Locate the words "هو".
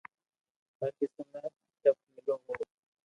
2.47-2.53